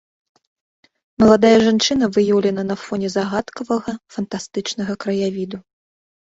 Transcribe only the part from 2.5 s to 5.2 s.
на фоне загадкавага, фантастычнага